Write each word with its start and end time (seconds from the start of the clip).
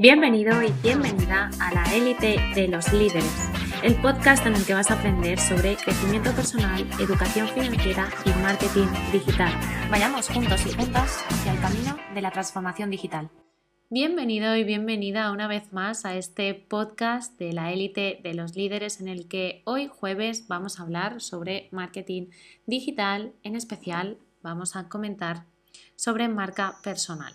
Bienvenido 0.00 0.62
y 0.62 0.70
bienvenida 0.80 1.50
a 1.60 1.74
la 1.74 1.82
élite 1.92 2.36
de 2.54 2.68
los 2.68 2.92
líderes, 2.92 3.50
el 3.82 4.00
podcast 4.00 4.46
en 4.46 4.54
el 4.54 4.64
que 4.64 4.72
vas 4.72 4.92
a 4.92 4.94
aprender 4.94 5.40
sobre 5.40 5.74
crecimiento 5.74 6.30
personal, 6.36 6.88
educación 7.00 7.48
financiera 7.48 8.08
y 8.24 8.28
marketing 8.40 8.86
digital. 9.10 9.52
Vayamos 9.90 10.28
juntos 10.28 10.64
y 10.66 10.72
juntas 10.72 11.24
hacia 11.28 11.52
el 11.52 11.60
camino 11.60 11.96
de 12.14 12.22
la 12.22 12.30
transformación 12.30 12.90
digital. 12.90 13.28
Bienvenido 13.90 14.54
y 14.54 14.62
bienvenida 14.62 15.32
una 15.32 15.48
vez 15.48 15.72
más 15.72 16.04
a 16.04 16.14
este 16.14 16.54
podcast 16.54 17.36
de 17.36 17.52
la 17.52 17.72
élite 17.72 18.20
de 18.22 18.34
los 18.34 18.54
líderes 18.54 19.00
en 19.00 19.08
el 19.08 19.26
que 19.26 19.62
hoy 19.64 19.88
jueves 19.88 20.46
vamos 20.46 20.78
a 20.78 20.84
hablar 20.84 21.20
sobre 21.20 21.68
marketing 21.72 22.28
digital, 22.66 23.32
en 23.42 23.56
especial 23.56 24.18
vamos 24.42 24.76
a 24.76 24.88
comentar 24.88 25.46
sobre 25.96 26.28
marca 26.28 26.76
personal. 26.84 27.34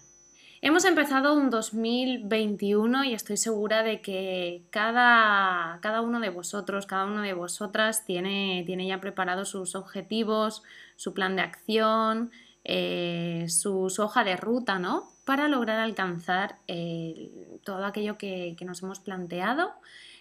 Hemos 0.65 0.85
empezado 0.85 1.33
un 1.33 1.49
2021 1.49 3.03
y 3.03 3.13
estoy 3.13 3.35
segura 3.35 3.83
de 3.83 3.99
que 3.99 4.63
cada, 4.69 5.77
cada, 5.81 5.99
uno 5.99 6.21
de 6.21 6.29
vosotros, 6.29 6.85
cada 6.85 7.03
uno 7.03 7.21
de 7.21 7.33
vosotras 7.33 8.05
tiene, 8.05 8.63
tiene 8.65 8.87
ya 8.87 9.01
preparados 9.01 9.49
sus 9.49 9.75
objetivos, 9.75 10.63
su 10.95 11.13
plan 11.13 11.35
de 11.35 11.41
acción, 11.41 12.31
eh, 12.63 13.47
su, 13.49 13.93
hoja 13.97 14.23
de 14.23 14.37
ruta, 14.37 14.79
¿no? 14.79 15.09
Para 15.25 15.49
lograr 15.49 15.79
alcanzar 15.79 16.59
eh, 16.69 17.59
todo 17.65 17.85
aquello 17.85 18.17
que, 18.17 18.55
nos 18.61 18.83
hemos 18.83 19.01
planteado 19.01 19.73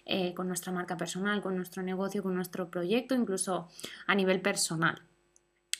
eh, 0.06 0.34
con 0.34 0.48
nuestra 0.48 0.72
marca 0.72 0.96
personal, 0.96 1.40
con 1.40 1.54
nuestro 1.54 1.84
negocio, 1.84 2.20
con 2.24 2.34
nuestro 2.34 2.68
proyecto, 2.68 3.14
incluso 3.14 3.68
a 4.08 4.16
nivel 4.16 4.40
personal. 4.40 5.02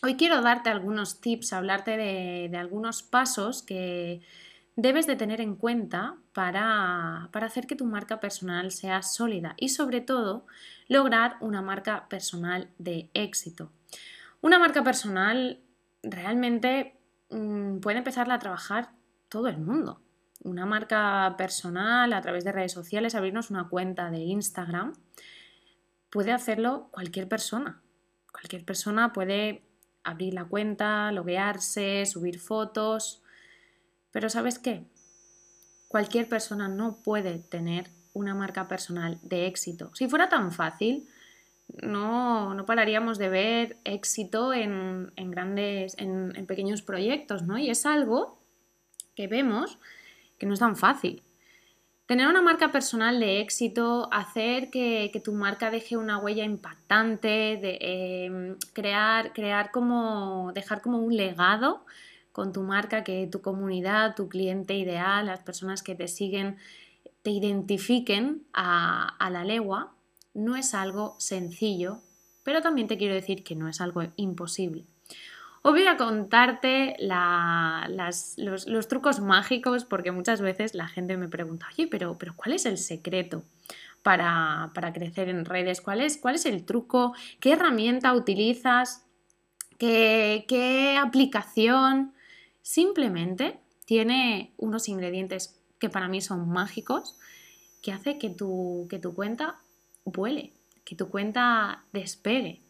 Hoy 0.04 0.14
quiero 0.14 0.40
darte 0.40 0.70
algunos 0.70 1.20
tips, 1.20 1.52
hablarte 1.52 1.96
de 1.96 2.56
algunos 2.56 3.02
pasos 3.02 3.64
que, 3.64 4.20
debes 4.76 5.06
de 5.06 5.16
tener 5.16 5.40
en 5.40 5.56
cuenta 5.56 6.16
para, 6.32 7.28
hacer 7.32 7.66
que 7.66 7.76
tu 7.76 7.84
marca 7.84 8.20
personal 8.20 8.70
sea 8.70 9.02
sólida 9.02 9.54
y 9.58 9.68
sobre 9.68 10.00
todo 10.00 10.46
lograr 10.88 11.36
una 11.40 11.62
marca 11.62 12.08
personal 12.08 12.70
de 12.78 13.10
éxito. 13.14 13.70
Una 14.40 14.58
marca 14.58 14.82
personal 14.82 15.60
realmente 16.02 16.96
mm, 17.30 17.78
puede 17.78 17.98
empezarla 17.98 18.34
a 18.34 18.38
trabajar 18.38 18.90
todo 19.28 19.48
el 19.48 19.58
mundo. 19.58 20.00
Una 20.42 20.66
marca 20.66 21.34
personal 21.38 22.12
a 22.12 22.20
través 22.20 22.44
de 22.44 22.52
redes 22.52 22.72
sociales, 22.72 23.14
abrirnos 23.14 23.50
una 23.50 23.68
cuenta 23.68 24.10
de 24.10 24.18
Instagram, 24.18 24.94
puede 26.10 26.32
hacerlo 26.32 26.88
cualquier 26.90 27.28
persona. 27.28 27.80
Cualquier 28.32 28.64
persona 28.64 29.12
puede 29.12 29.62
abrir 30.02 30.34
la 30.34 30.44
cuenta, 30.44 31.12
loguearse, 31.12 32.06
subir 32.06 32.40
fotos, 32.40 33.21
pero 34.12 34.28
¿sabes 34.28 34.58
qué? 34.58 34.84
Cualquier 35.88 36.28
persona 36.28 36.68
no 36.68 37.02
puede 37.02 37.38
tener 37.38 37.90
una 38.12 38.34
marca 38.34 38.68
personal 38.68 39.18
de 39.22 39.46
éxito. 39.46 39.90
Si 39.94 40.08
fuera 40.08 40.28
tan 40.28 40.52
fácil, 40.52 41.08
no, 41.80 42.54
no 42.54 42.66
pararíamos 42.66 43.18
de 43.18 43.28
ver 43.28 43.78
éxito 43.84 44.52
en, 44.52 45.12
grandes, 45.16 45.96
en, 45.98 46.46
pequeños 46.46 46.82
proyectos, 46.82 47.42
¿no? 47.42 47.58
Y 47.58 47.70
es 47.70 47.86
algo 47.86 48.38
que 49.14 49.26
vemos 49.26 49.78
que 50.38 50.46
no 50.46 50.54
es 50.54 50.60
tan 50.60 50.76
fácil. 50.76 51.22
Tener 52.06 52.26
una 52.26 52.42
marca 52.42 52.72
personal 52.72 53.20
de 53.20 53.40
éxito, 53.40 54.08
hacer 54.12 54.70
que, 54.70 55.22
tu 55.24 55.32
marca 55.32 55.70
deje 55.70 55.96
una 55.96 56.18
huella 56.18 56.44
impactante, 56.44 57.56
de, 57.56 57.78
em, 57.80 58.56
crear, 58.74 59.32
crear 59.32 59.70
como, 59.70 60.52
dejar 60.52 60.82
como 60.82 60.98
un 60.98 61.16
legado 61.16 61.86
con 62.32 62.52
tu 62.52 62.62
marca, 62.62 63.04
que 63.04 63.28
tu 63.30 63.42
comunidad, 63.42 64.14
tu 64.14 64.28
cliente 64.28 64.74
ideal, 64.74 65.26
las 65.26 65.40
personas 65.40 65.82
que 65.82 65.94
te 65.94 66.08
siguen, 66.08 66.56
te 67.22 67.30
identifiquen 67.30 68.42
a, 68.52 69.28
la 69.30 69.44
legua, 69.44 69.92
no 70.34 70.56
es 70.56 70.74
algo 70.74 71.14
sencillo, 71.18 72.00
pero 72.42 72.62
también 72.62 72.88
te 72.88 72.96
quiero 72.96 73.14
decir 73.14 73.44
que 73.44 73.54
no 73.54 73.68
es 73.68 73.80
algo 73.80 74.02
imposible. 74.16 74.84
Os 75.64 75.72
voy 75.72 75.86
a 75.86 75.96
contarte 75.96 76.96
los, 76.98 78.88
trucos 78.88 79.20
mágicos 79.20 79.84
porque 79.84 80.10
muchas 80.10 80.40
veces 80.40 80.74
la 80.74 80.88
gente 80.88 81.16
me 81.16 81.28
pregunta, 81.28 81.68
oye, 81.72 81.86
pero, 81.86 82.18
pero 82.18 82.34
¿cuál 82.34 82.54
es 82.54 82.66
el 82.66 82.78
secreto 82.78 83.44
para, 84.02 84.72
crecer 84.92 85.28
en 85.28 85.44
redes? 85.44 85.80
¿Cuál 85.80 86.00
es, 86.00 86.16
¿Cuál 86.16 86.34
es 86.34 86.46
el 86.46 86.64
truco? 86.64 87.14
¿Qué 87.38 87.52
herramienta 87.52 88.12
utilizas? 88.14 89.06
¿Qué, 89.78 90.44
qué 90.48 90.96
aplicación? 90.96 92.12
Simplemente 92.62 93.60
tiene 93.84 94.54
unos 94.56 94.88
ingredientes 94.88 95.60
que 95.78 95.90
para 95.90 96.08
mí 96.08 96.20
son 96.20 96.48
mágicos 96.48 97.18
que 97.82 97.92
hace 97.92 98.16
que 98.16 98.30
tu, 98.30 98.86
que 98.88 98.98
tu 98.98 99.14
cuenta 99.14 99.60
vuele, 100.04 100.54
que 100.84 100.94
tu 100.94 101.08
cuenta 101.08 101.84
despegue. 101.92 102.62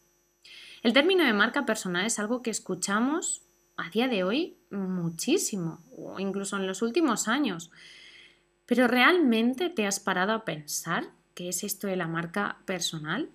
El 0.82 0.92
término 0.92 1.24
de 1.24 1.32
marca 1.32 1.64
personal 1.64 2.06
es 2.06 2.18
algo 2.18 2.42
que 2.42 2.50
escuchamos 2.50 3.42
a 3.76 3.90
día 3.90 4.08
de 4.08 4.24
hoy 4.24 4.56
muchísimo, 4.70 5.80
o 5.96 6.18
incluso 6.18 6.56
en 6.56 6.66
los 6.66 6.82
últimos 6.82 7.28
años. 7.28 7.70
Pero 8.66 8.88
¿realmente 8.88 9.70
te 9.70 9.86
has 9.86 10.00
parado 10.00 10.32
a 10.32 10.44
pensar 10.44 11.10
qué 11.34 11.48
es 11.50 11.62
esto 11.62 11.86
de 11.86 11.96
la 11.96 12.08
marca 12.08 12.58
personal? 12.64 13.30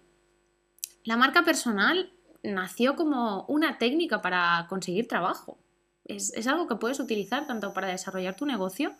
La 1.03 1.15
marca 1.15 1.43
personal 1.43 2.11
nació 2.43 2.95
como 2.95 3.45
una 3.45 3.77
técnica 3.77 4.21
para 4.21 4.65
conseguir 4.67 5.07
trabajo. 5.07 5.57
Es, 6.07 6.47
algo 6.47 6.67
que 6.67 6.75
puedes 6.75 6.99
utilizar 6.99 7.47
tanto 7.47 7.73
para 7.73 7.87
desarrollar 7.87 8.35
tu 8.35 8.45
negocio 8.45 8.95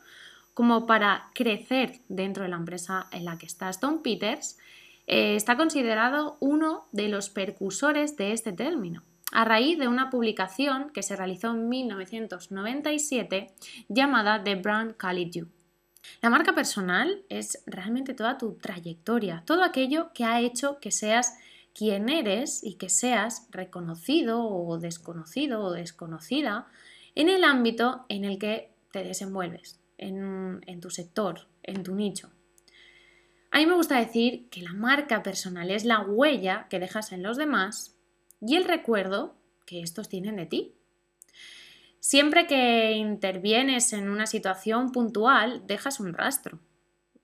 como 0.53 0.85
para 0.85 1.29
crecer 1.33 2.01
dentro 2.09 2.43
de 2.43 2.49
la 2.49 2.57
empresa 2.57 3.07
en 3.11 3.25
la 3.25 3.37
que 3.37 3.45
estás. 3.45 3.79
Tom 3.79 4.01
Peters 4.01 4.57
eh, 5.05 5.35
está 5.35 5.55
considerado 5.55 6.37
uno 6.39 6.87
de 6.91 7.09
los 7.09 7.29
percursores 7.29 8.17
de 8.17 8.33
este 8.33 8.51
término, 8.51 9.03
a 9.31 9.45
raíz 9.45 9.77
de 9.77 9.87
una 9.87 10.09
publicación 10.09 10.89
que 10.89 11.03
se 11.03 11.15
realizó 11.15 11.51
en 11.51 11.69
1997 11.69 13.53
llamada 13.87 14.43
The 14.43 14.55
Brand 14.55 14.97
Called 14.97 15.31
You. 15.31 15.47
La 16.21 16.29
marca 16.29 16.53
personal 16.53 17.23
es 17.29 17.63
realmente 17.65 18.13
toda 18.13 18.37
tu 18.37 18.53
trayectoria, 18.53 19.43
todo 19.45 19.63
aquello 19.63 20.11
que 20.13 20.23
ha 20.23 20.39
hecho 20.41 20.79
que 20.79 20.91
seas 20.91 21.37
quien 21.73 22.09
eres 22.09 22.63
y 22.63 22.75
que 22.75 22.89
seas 22.89 23.47
reconocido 23.51 24.43
o 24.43 24.79
desconocido 24.79 25.61
o 25.61 25.71
desconocida 25.71 26.65
en 27.17 27.29
el 27.29 27.43
ámbito 27.43 28.05
en 28.09 28.25
el 28.25 28.37
que 28.37 28.75
te 28.91 29.03
desenvuelves, 29.03 29.79
en, 29.97 30.61
tu 30.79 30.91
sector, 30.91 31.47
en 31.63 31.81
tu 31.81 31.95
nicho. 31.95 32.29
A 33.49 33.57
mí 33.57 33.65
me 33.65 33.73
gusta 33.73 33.97
decir 33.97 34.47
que 34.51 34.61
la 34.61 34.73
marca 34.73 35.23
personal 35.23 35.71
es 35.71 35.83
la 35.83 36.01
huella 36.01 36.67
que 36.69 36.79
dejas 36.79 37.11
en 37.11 37.23
los 37.23 37.35
demás 37.35 37.97
y 38.39 38.55
el 38.55 38.65
recuerdo 38.65 39.35
que 39.65 39.81
estos 39.81 40.09
tienen 40.09 40.35
de 40.35 40.45
ti. 40.45 40.75
Siempre 41.99 42.45
que 42.45 42.91
intervienes 42.91 43.93
en 43.93 44.09
una 44.09 44.27
situación 44.27 44.91
puntual, 44.91 45.65
dejas 45.65 45.99
un 45.99 46.13
rastro. 46.13 46.59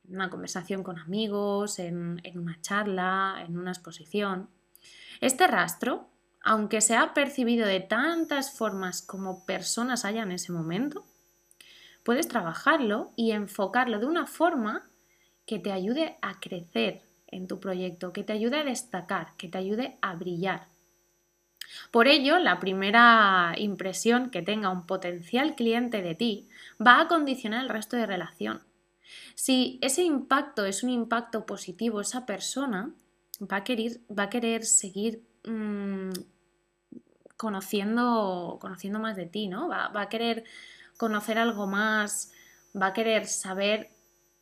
En 0.07 0.15
una 0.15 0.31
conversación 0.31 0.81
con 0.81 0.97
amigos, 0.97 1.77
en, 1.77 2.19
en 2.23 2.39
una 2.39 2.59
charla, 2.61 3.45
en 3.47 3.59
una 3.59 3.69
exposición. 3.69 4.49
Este 5.21 5.45
rastro 5.45 6.09
aunque 6.43 6.81
se 6.81 6.95
ha 6.95 7.13
percibido 7.13 7.65
de 7.65 7.79
tantas 7.79 8.51
formas 8.51 9.01
como 9.01 9.45
personas 9.45 10.05
haya 10.05 10.23
en 10.23 10.33
ese 10.33 10.51
momento, 10.51 11.05
puedes 12.03 12.27
trabajarlo 12.27 13.13
y 13.15 13.31
enfocarlo 13.31 13.99
de 13.99 14.05
una 14.05 14.27
forma 14.27 14.89
que 15.45 15.59
te 15.59 15.71
ayude 15.71 16.17
a 16.21 16.39
crecer 16.39 17.01
en 17.27 17.47
tu 17.47 17.59
proyecto, 17.59 18.13
que 18.13 18.23
te 18.23 18.33
ayude 18.33 18.57
a 18.57 18.63
destacar, 18.63 19.35
que 19.37 19.47
te 19.47 19.57
ayude 19.57 19.97
a 20.01 20.15
brillar. 20.15 20.67
Por 21.91 22.07
ello, 22.07 22.37
la 22.39 22.59
primera 22.59 23.53
impresión 23.57 24.29
que 24.29 24.41
tenga 24.41 24.69
un 24.69 24.85
potencial 24.85 25.55
cliente 25.55 26.01
de 26.01 26.15
ti 26.15 26.49
va 26.85 27.01
a 27.01 27.07
condicionar 27.07 27.63
el 27.63 27.69
resto 27.69 27.95
de 27.95 28.05
relación. 28.05 28.61
Si 29.35 29.79
ese 29.81 30.03
impacto 30.03 30.65
es 30.65 30.83
un 30.83 30.89
impacto 30.89 31.45
positivo, 31.45 32.01
esa 32.01 32.25
persona 32.25 32.93
va 33.41 33.57
a 33.57 34.29
querer, 34.29 34.65
seguir 34.65 35.23
mm, 35.45 36.11
conociendo, 37.43 38.57
conociendo 38.61 38.99
más 38.99 39.17
de 39.17 39.25
ti, 39.25 39.49
¿no? 39.49 39.67
Va, 39.67 39.91
a 39.93 40.07
querer 40.07 40.45
conocer 40.95 41.37
algo 41.37 41.67
más, 41.67 42.31
va 42.73 42.87
a 42.87 42.93
querer 42.93 43.27
saber 43.27 43.91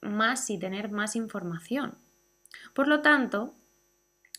más 0.02 0.48
y 0.52 0.60
tener 0.60 0.92
más 0.92 1.16
información. 1.16 1.96
Por 2.76 2.88
lo 2.88 3.02
tanto, 3.02 3.56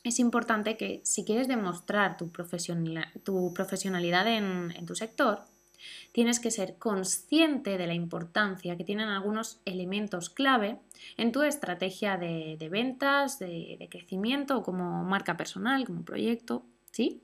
es 0.04 0.20
importante 0.20 0.76
que 0.76 1.00
si 1.04 1.24
quieres 1.24 1.48
demostrar 1.48 2.16
tu, 2.16 2.30
profesionalidad 2.30 4.28
en, 4.28 4.86
tu 4.86 4.94
sector, 4.94 5.44
tienes 6.12 6.38
que 6.38 6.52
ser 6.52 6.78
consciente 6.78 7.78
de 7.78 7.88
la 7.88 7.94
importancia 7.94 8.76
que 8.76 8.84
tienen 8.84 9.08
algunos 9.08 9.60
elementos 9.64 10.30
clave 10.30 10.78
en 11.16 11.32
tu 11.32 11.42
estrategia 11.42 12.16
de, 12.16 12.68
ventas, 12.70 13.40
de, 13.40 13.76
de, 13.76 13.88
crecimiento, 13.88 14.62
como 14.62 15.02
marca 15.02 15.36
personal, 15.36 15.84
como 15.84 16.04
proyecto, 16.04 16.64
¿sí? 16.92 17.22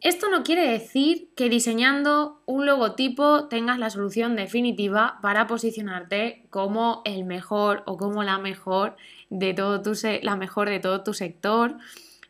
Esto 0.00 0.28
no 0.28 0.42
quiere 0.42 0.70
decir 0.70 1.30
que 1.34 1.48
diseñando 1.48 2.42
un 2.44 2.66
logotipo 2.66 3.48
tengas 3.48 3.78
la 3.78 3.88
solución 3.88 4.36
definitiva 4.36 5.18
para 5.22 5.46
posicionarte 5.46 6.46
como 6.50 7.00
el 7.06 7.24
mejor 7.24 7.82
o 7.86 7.96
como 7.96 8.22
la 8.22 8.38
mejor 8.38 8.96
de 9.30 9.54
todo 9.54 9.80
tu, 9.80 9.92
la 10.22 10.36
mejor 10.36 10.68
de 10.68 10.80
todo 10.80 11.02
tu 11.02 11.14
sector. 11.14 11.78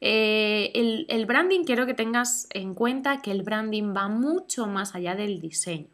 Eh, 0.01 0.71
el, 0.75 1.07
el 1.09 1.27
branding 1.27 1.65
quiero 1.65 1.87
que 1.87 1.95
tengas 1.95 2.47
en 2.51 2.75
cuenta 2.75 3.21
que 3.21 3.33
el 3.33 3.43
branding 3.43 3.95
va 3.97 4.09
mucho 4.09 4.67
más 4.69 4.95
allá 4.95 5.17
del 5.17 5.41
diseño. 5.41 5.89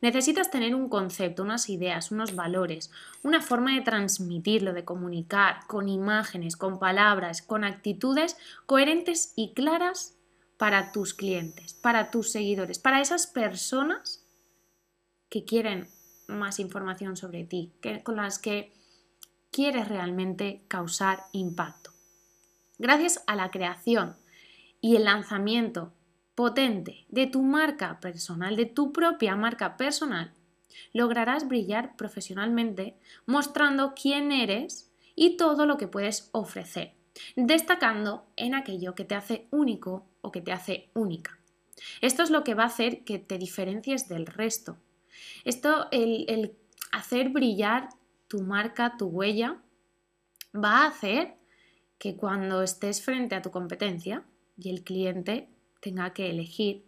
Necesitas 0.00 0.50
tener 0.50 0.74
un 0.74 0.88
concepto, 0.88 1.42
unas 1.42 1.68
ideas, 1.68 2.12
unos 2.12 2.34
valores, 2.34 2.90
una 3.22 3.42
forma 3.42 3.74
de 3.74 3.82
transmitirlo, 3.82 4.72
de 4.72 4.84
comunicar, 4.84 5.66
con 5.66 5.88
imágenes, 5.88 6.56
con 6.56 6.78
palabras, 6.78 7.42
con 7.42 7.64
actitudes 7.64 8.36
coherentes 8.64 9.32
y 9.36 9.52
claras 9.54 10.17
para 10.58 10.92
tus 10.92 11.14
clientes, 11.14 11.72
para 11.72 12.10
tus 12.10 12.30
seguidores, 12.30 12.78
para 12.78 13.00
esas 13.00 13.26
personas 13.26 14.26
que 15.30 15.44
quieren 15.44 15.88
más 16.26 16.58
información 16.58 17.16
sobre 17.16 17.44
ti, 17.44 17.72
con 18.02 18.16
las 18.16 18.38
que 18.38 18.72
quieres 19.50 19.88
realmente 19.88 20.64
causar 20.68 21.26
impacto. 21.32 21.92
Gracias 22.78 23.22
a 23.26 23.34
la 23.34 23.50
creación 23.50 24.16
y 24.80 24.96
el 24.96 25.04
lanzamiento 25.04 25.94
potente 26.34 27.06
de 27.08 27.26
tu 27.26 27.42
marca 27.42 27.98
personal, 28.00 28.56
de 28.56 28.66
tu 28.66 28.92
propia 28.92 29.36
marca 29.36 29.76
personal, 29.76 30.34
lograrás 30.92 31.48
brillar 31.48 31.96
profesionalmente 31.96 32.98
mostrando 33.26 33.94
quién 34.00 34.32
eres 34.32 34.92
y 35.14 35.36
todo 35.36 35.66
lo 35.66 35.76
que 35.78 35.88
puedes 35.88 36.28
ofrecer, 36.32 36.94
destacando 37.36 38.26
en 38.36 38.54
aquello 38.54 38.94
que 38.94 39.04
te 39.04 39.14
hace 39.14 39.46
único 39.50 40.06
o 40.20 40.30
que 40.30 40.40
te 40.40 40.52
hace 40.52 40.90
única. 40.94 41.38
Esto 42.00 42.22
es 42.22 42.30
lo 42.30 42.44
que 42.44 42.54
va 42.54 42.64
a 42.64 42.66
hacer 42.66 43.04
que 43.04 43.18
te 43.18 43.38
diferencies 43.38 44.08
del 44.08 44.26
resto. 44.26 44.76
Esto, 45.44 45.88
el, 45.90 46.24
el 46.28 46.56
hacer 46.92 47.30
brillar 47.30 47.88
tu 48.28 48.42
marca, 48.42 48.96
tu 48.96 49.06
huella, 49.06 49.60
va 50.54 50.82
a 50.82 50.88
hacer 50.88 51.36
que 51.98 52.16
cuando 52.16 52.62
estés 52.62 53.02
frente 53.02 53.34
a 53.34 53.42
tu 53.42 53.50
competencia 53.50 54.24
y 54.56 54.70
el 54.70 54.84
cliente 54.84 55.48
tenga 55.80 56.12
que 56.12 56.30
elegir. 56.30 56.84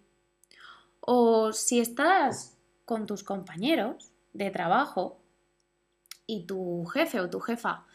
O 1.01 1.53
si 1.53 1.81
estás 1.81 2.57
con 2.85 3.07
tus 3.07 3.25
compañeros 3.25 4.13
de 4.33 4.51
trabajo 4.51 5.21
y 6.27 6.45
tu 6.47 6.85
jefe 6.87 7.21
o 7.21 7.31
tu 7.31 7.41
jefa 7.41 7.87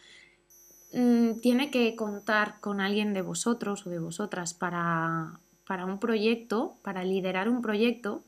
mm, 0.95 1.41
tiene 1.41 1.69
que 1.69 1.95
contar 1.95 2.59
con 2.59 2.81
alguien 2.81 3.13
de 3.13 3.21
vosotros 3.21 3.85
o 3.85 3.89
de 3.89 3.99
vosotras 3.99 4.53
para, 4.53 5.39
para 5.67 5.85
un 5.85 5.99
proyecto, 5.99 6.77
para 6.81 7.03
liderar 7.03 7.49
un 7.49 7.61
proyecto, 7.61 8.23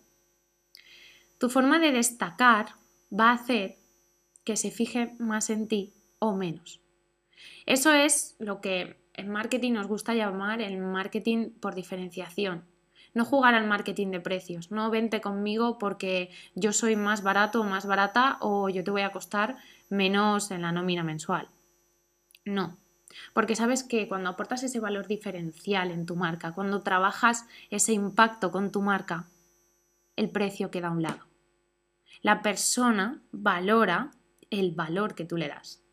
tu 1.37 1.49
forma 1.49 1.79
de 1.79 1.91
destacar 1.91 2.75
va 3.11 3.29
a 3.29 3.33
hacer 3.33 3.77
que 4.43 4.57
se 4.57 4.71
fije 4.71 5.15
más 5.19 5.49
en 5.49 5.67
ti 5.67 5.93
o 6.19 6.35
menos. 6.35 6.81
Eso 7.65 7.93
es 7.93 8.35
lo 8.39 8.61
que 8.61 8.97
en 9.13 9.29
marketing 9.29 9.73
nos 9.73 9.87
gusta 9.87 10.13
llamar 10.13 10.61
el 10.61 10.77
marketing 10.77 11.49
por 11.59 11.75
diferenciación. 11.75 12.63
No 13.13 13.25
jugar 13.25 13.55
al 13.55 13.67
marketing 13.67 14.11
de 14.11 14.19
precios, 14.19 14.71
no 14.71 14.89
vente 14.89 15.21
conmigo 15.21 15.77
porque 15.77 16.29
yo 16.55 16.71
soy 16.71 16.95
más 16.95 17.23
barato 17.23 17.61
o 17.61 17.63
más 17.63 17.85
barata 17.85 18.37
o 18.41 18.69
yo 18.69 18.83
te 18.83 18.91
voy 18.91 19.01
a 19.01 19.11
costar 19.11 19.57
menos 19.89 20.51
en 20.51 20.61
la 20.61 20.71
nómina 20.71 21.03
mensual. 21.03 21.49
No, 22.47 22.77
porque 23.33 23.55
sabes 23.55 23.83
que 23.83 24.07
cuando 24.07 24.29
aportas 24.29 24.63
ese 24.63 24.79
valor 24.79 25.07
diferencial 25.07 25.91
en 25.91 26.05
tu 26.05 26.15
marca, 26.15 26.53
cuando 26.53 26.81
trabajas 26.81 27.45
ese 27.69 27.93
impacto 27.93 28.51
con 28.51 28.71
tu 28.71 28.81
marca, 28.81 29.27
el 30.15 30.29
precio 30.29 30.71
queda 30.71 30.87
a 30.87 30.91
un 30.91 31.03
lado. 31.03 31.25
La 32.21 32.41
persona 32.41 33.21
valora 33.31 34.11
el 34.49 34.71
valor 34.71 35.13
que 35.13 35.25
tú 35.25 35.37
le 35.37 35.47
das. 35.47 35.83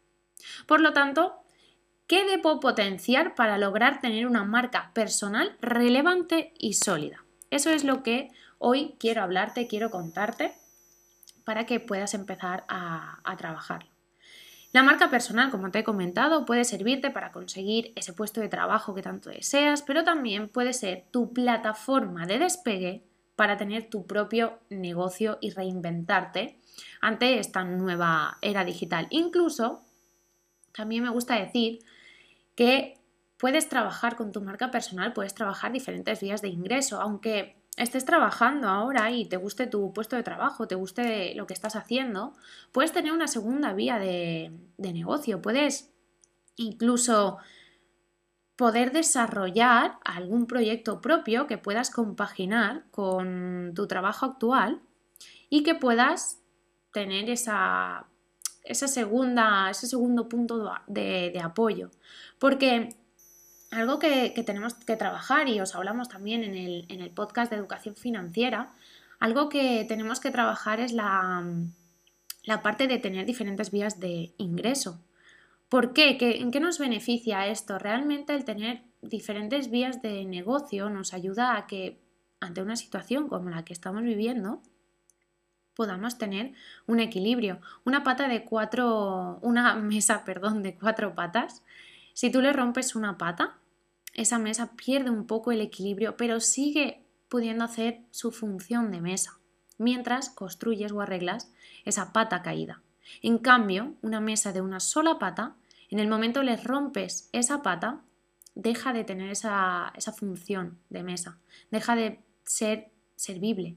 Por 0.67 0.81
lo 0.81 0.93
tanto, 0.93 1.45
¿Qué 2.07 2.27
debo 2.27 2.61
potenciar 2.61 3.35
para 3.35 3.57
lograr 3.57 4.01
tener 4.01 4.27
una 4.27 4.45
marca 4.45 4.91
personal 4.93 5.57
relevante 5.63 6.53
y 6.59 6.75
sólida? 6.75 7.25
Eso 7.51 7.71
es 7.71 7.83
lo 7.83 8.03
que 8.03 8.31
hoy 8.59 8.97
quiero 9.01 9.23
hablarte, 9.23 9.67
quiero 9.69 9.91
contarte 9.91 10.53
para 11.45 11.65
que 11.65 11.81
puedas 11.81 12.13
empezar 12.13 12.65
a, 12.69 13.23
trabajarlo. 13.39 13.94
La 14.75 14.83
marca 14.83 15.09
personal, 15.09 15.53
como 15.53 15.71
te 15.71 15.79
he 15.79 15.85
comentado, 15.85 16.45
puede 16.45 16.65
servirte 16.65 17.13
para 17.13 17.31
conseguir 17.31 17.93
ese 17.95 18.13
puesto 18.13 18.41
de 18.41 18.49
trabajo 18.49 18.93
que 18.93 19.03
tanto 19.03 19.31
deseas, 19.31 19.83
pero 19.83 20.03
también 20.03 20.49
puede 20.49 20.73
ser 20.73 21.05
tu 21.13 21.33
plataforma 21.33 22.27
de 22.27 22.41
despegue 22.41 23.05
para 23.37 23.57
tener 23.57 23.89
tu 23.89 24.05
propio 24.05 24.59
negocio 24.71 25.39
y 25.41 25.51
reinventarte 25.51 26.59
ante 27.01 27.39
esta 27.39 27.63
nueva 27.63 28.39
era 28.43 28.65
digital. 28.65 29.07
Incluso, 29.11 29.85
también 30.73 31.05
me 31.05 31.11
gusta 31.11 31.39
decir 31.39 31.79
que 32.57 32.99
puedes 33.39 33.69
trabajar 33.69 34.17
con 34.17 34.33
tu 34.33 34.41
marca 34.43 34.73
personal, 34.73 35.13
puedes 35.13 35.37
trabajar 35.37 35.71
diferentes 35.71 36.21
vías 36.21 36.43
de 36.43 36.49
ingreso, 36.49 37.01
aunque 37.01 37.63
estés 37.77 38.05
trabajando 38.05 38.69
ahora 38.69 39.11
y 39.11 39.27
te 39.27 39.37
guste 39.37 39.67
tu 39.67 39.93
puesto 39.93 40.17
de 40.17 40.23
trabajo, 40.23 40.69
te 40.69 40.75
guste 40.75 41.35
lo 41.35 41.47
que 41.47 41.55
estás 41.55 41.77
haciendo, 41.77 42.35
puedes 42.73 42.93
tener 42.93 43.13
una 43.13 43.27
segunda 43.27 43.73
vía 43.73 43.99
de, 43.99 44.53
negocio, 44.79 45.43
puedes 45.43 45.91
incluso 46.57 47.39
poder 48.57 48.93
desarrollar 48.93 49.99
algún 50.05 50.47
proyecto 50.47 51.01
propio 51.01 51.47
que 51.47 51.59
puedas 51.59 51.91
compaginar 51.91 52.85
con 52.93 53.73
tu 53.75 53.89
trabajo 53.89 54.27
actual 54.27 54.81
y 55.51 55.65
que 55.65 55.75
puedas 55.75 56.41
tener 56.93 57.29
esa 57.29 58.07
esa 58.63 58.89
segunda, 58.89 59.69
ese 59.71 59.87
segundo 59.87 60.27
punto 60.27 60.73
de, 60.87 61.39
apoyo. 61.43 61.91
Porque 62.39 62.97
algo 63.71 63.99
que, 63.99 64.31
tenemos 64.45 64.75
que 64.75 64.97
trabajar, 64.97 65.49
y 65.49 65.61
os 65.61 65.75
hablamos 65.75 66.09
también 66.09 66.45
en 66.45 66.55
el, 66.55 67.11
podcast 67.11 67.51
de 67.51 67.59
educación 67.59 67.97
financiera, 67.97 68.73
algo 69.21 69.49
que 69.49 69.85
tenemos 69.89 70.21
que 70.21 70.31
trabajar 70.31 70.81
es 70.81 70.93
la, 70.93 71.45
la 72.45 72.63
parte 72.63 72.87
de 72.87 72.99
tener 72.99 73.27
diferentes 73.27 73.71
vías 73.71 74.01
de 74.01 74.35
ingreso. 74.39 75.01
¿Por 75.69 75.93
qué? 75.93 76.19
qué? 76.19 76.41
¿En 76.41 76.51
qué 76.51 76.61
nos 76.61 76.79
beneficia 76.79 77.47
esto? 77.47 77.79
Realmente 77.79 78.35
el 78.35 78.45
tener 78.45 78.83
diferentes 79.03 79.71
vías 79.71 80.03
de 80.03 80.25
negocio 80.25 80.91
nos 80.91 81.15
ayuda 81.15 81.57
a 81.57 81.67
que 81.67 82.01
ante 82.41 82.63
una 82.63 82.77
situación 82.77 83.29
como 83.29 83.51
la 83.51 83.65
que 83.65 83.73
estamos 83.73 84.03
viviendo, 84.03 84.63
podamos 85.75 86.19
tener 86.19 86.53
un 86.87 87.01
equilibrio. 87.01 87.61
Una 87.85 88.05
pata 88.05 88.29
de 88.29 88.45
cuatro, 88.45 89.39
una 89.43 89.75
mesa, 89.77 90.25
perdón, 90.25 90.63
de 90.63 90.77
cuatro 90.77 91.15
patas, 91.15 91.63
si 92.15 92.31
tú 92.31 92.41
le 92.41 92.53
rompes 92.53 92.95
una 92.95 93.19
pata, 93.19 93.59
esa 94.15 94.39
mesa 94.39 94.73
pierde 94.77 95.11
un 95.11 95.27
poco 95.27 95.53
el 95.53 95.61
equilibrio, 95.61 96.17
pero 96.17 96.41
sigue 96.41 97.05
pudiendo 97.29 97.65
hacer 97.65 98.01
su 98.13 98.31
función 98.31 98.93
de 98.93 99.01
mesa, 99.01 99.39
mientras 99.77 100.31
construyes 100.31 100.93
o 100.93 101.01
arreglas 101.01 101.51
esa 101.85 102.13
pata 102.13 102.43
caída. 102.43 102.81
En 103.21 103.39
cambio, 103.39 103.95
una 104.03 104.21
mesa 104.21 104.53
de 104.53 104.61
una 104.61 104.81
sola 104.81 105.19
pata, 105.19 105.57
en 105.91 105.99
el 105.99 106.09
momento 106.09 106.43
le 106.43 106.57
rompes 106.57 107.29
esa 107.33 107.63
pata, 107.63 108.01
deja 108.55 108.93
de 108.93 109.03
tener 109.03 109.31
esa, 109.31 109.93
esa 109.97 110.13
función 110.13 110.79
de 110.91 111.03
mesa, 111.03 111.39
deja 111.73 111.97
de 111.97 112.21
ser 112.45 112.93
servible, 113.17 113.77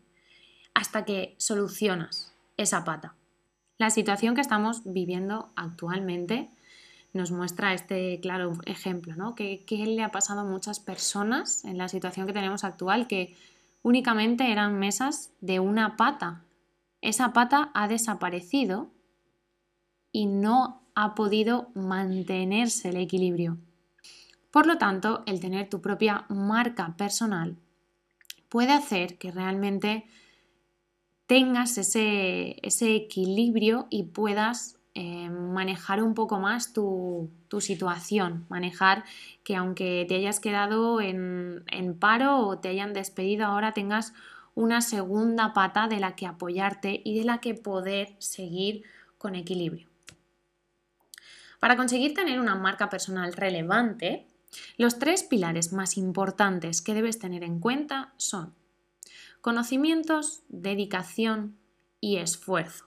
hasta 0.75 1.05
que 1.05 1.35
solucionas 1.39 2.35
esa 2.55 2.83
pata. 2.83 3.15
La 3.79 3.89
situación 3.89 4.35
que 4.35 4.41
estamos 4.41 4.81
viviendo 4.85 5.51
actualmente 5.55 6.51
nos 7.17 7.31
muestra 7.31 7.73
este 7.73 8.19
claro 8.21 8.53
ejemplo, 8.65 9.15
¿no? 9.15 9.35
Que, 9.35 9.65
le 9.69 10.03
ha 10.03 10.11
pasado 10.11 10.41
a 10.41 10.45
muchas 10.45 10.79
personas 10.79 11.65
en 11.65 11.77
la 11.77 11.89
situación 11.89 12.25
que 12.25 12.33
tenemos 12.33 12.63
actual, 12.63 13.07
que 13.07 13.35
únicamente 13.81 14.51
eran 14.51 14.79
mesas 14.79 15.31
de 15.41 15.59
una 15.59 15.97
pata. 15.97 16.45
Esa 17.01 17.33
pata 17.33 17.71
ha 17.73 17.87
desaparecido 17.87 18.89
y 20.11 20.25
no 20.25 20.81
ha 20.95 21.15
podido 21.15 21.69
mantenerse 21.75 22.89
el 22.89 22.97
equilibrio. 22.97 23.57
Por 24.51 24.65
lo 24.65 24.77
tanto, 24.77 25.23
el 25.25 25.39
tener 25.39 25.69
tu 25.69 25.81
propia 25.81 26.25
marca 26.29 26.95
personal 26.97 27.57
puede 28.49 28.71
hacer 28.71 29.17
que 29.17 29.31
realmente 29.31 30.05
tengas 31.27 31.77
ese, 31.77 32.55
equilibrio 32.95 33.87
y 33.89 34.03
puedas 34.03 34.76
eh, 34.99 35.29
manejar 35.29 36.01
un 36.01 36.15
poco 36.15 36.39
más 36.39 36.73
tu, 36.73 37.29
situación, 37.59 38.47
manejar 38.49 39.03
que 39.43 39.55
aunque 39.55 40.07
te 40.09 40.15
hayas 40.15 40.39
quedado 40.39 41.01
en, 41.01 41.63
en 41.67 41.99
paro 41.99 42.39
o 42.39 42.57
te 42.57 42.69
hayan 42.69 42.93
despedido, 42.93 43.45
ahora 43.45 43.73
tengas 43.73 44.13
una 44.55 44.81
segunda 44.81 45.53
pata 45.53 45.87
de 45.87 45.99
la 45.99 46.15
que 46.15 46.25
apoyarte 46.25 46.99
y 47.05 47.15
de 47.15 47.25
la 47.25 47.37
que 47.41 47.53
poder 47.53 48.15
seguir 48.17 48.85
con 49.19 49.35
equilibrio. 49.35 49.87
Para 51.59 51.75
conseguir 51.75 52.15
tener 52.15 52.39
una 52.39 52.55
marca 52.55 52.89
personal 52.89 53.33
relevante, 53.33 54.25
Los 54.77 54.97
tres 54.97 55.21
pilares 55.21 55.73
más 55.73 55.97
importantes 55.97 56.81
que 56.81 56.95
debes 56.95 57.19
tener 57.19 57.43
en 57.43 57.59
cuenta 57.59 58.13
son 58.17 58.55
conocimientos, 59.41 60.41
dedicación 60.49 61.55
y 61.99 62.17
esfuerzo. 62.17 62.86